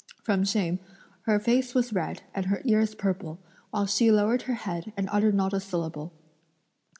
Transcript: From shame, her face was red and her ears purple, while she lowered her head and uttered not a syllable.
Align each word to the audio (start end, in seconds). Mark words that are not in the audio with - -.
From 0.23 0.43
shame, 0.45 0.79
her 1.27 1.39
face 1.39 1.75
was 1.75 1.93
red 1.93 2.23
and 2.33 2.47
her 2.47 2.63
ears 2.65 2.95
purple, 2.95 3.39
while 3.69 3.85
she 3.85 4.09
lowered 4.11 4.41
her 4.49 4.55
head 4.55 4.91
and 4.97 5.07
uttered 5.11 5.35
not 5.35 5.53
a 5.53 5.59
syllable. 5.59 6.11